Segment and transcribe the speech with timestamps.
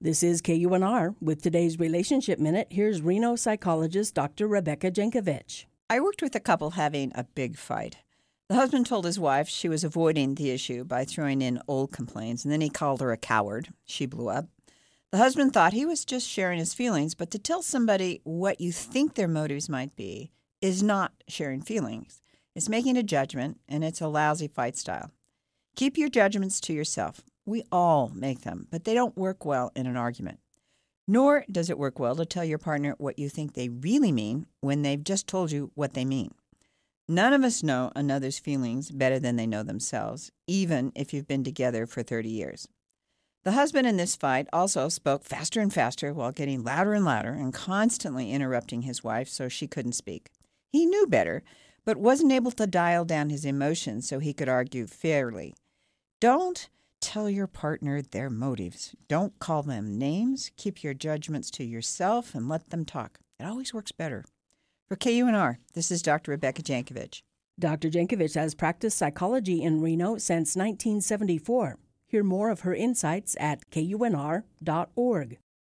[0.00, 1.16] This is KUNR.
[1.20, 4.46] With today's Relationship Minute, here's Reno psychologist Dr.
[4.46, 5.64] Rebecca Jankovic.
[5.90, 7.96] I worked with a couple having a big fight.
[8.48, 12.44] The husband told his wife she was avoiding the issue by throwing in old complaints,
[12.44, 13.70] and then he called her a coward.
[13.84, 14.46] She blew up.
[15.10, 18.70] The husband thought he was just sharing his feelings, but to tell somebody what you
[18.70, 20.30] think their motives might be
[20.60, 22.22] is not sharing feelings.
[22.54, 25.10] It's making a judgment, and it's a lousy fight style.
[25.74, 27.22] Keep your judgments to yourself.
[27.48, 30.38] We all make them, but they don't work well in an argument.
[31.06, 34.44] Nor does it work well to tell your partner what you think they really mean
[34.60, 36.34] when they've just told you what they mean.
[37.08, 41.42] None of us know another's feelings better than they know themselves, even if you've been
[41.42, 42.68] together for 30 years.
[43.44, 47.32] The husband in this fight also spoke faster and faster while getting louder and louder
[47.32, 50.28] and constantly interrupting his wife so she couldn't speak.
[50.70, 51.42] He knew better,
[51.86, 55.54] but wasn't able to dial down his emotions so he could argue fairly.
[56.20, 56.68] Don't
[57.00, 58.94] Tell your partner their motives.
[59.08, 60.50] Don't call them names.
[60.56, 63.20] Keep your judgments to yourself and let them talk.
[63.38, 64.24] It always works better.
[64.88, 66.32] For KUNR, this is Dr.
[66.32, 67.22] Rebecca Jankovic.
[67.58, 67.90] Dr.
[67.90, 71.78] Jankovic has practiced psychology in Reno since 1974.
[72.06, 75.38] Hear more of her insights at kunr.org.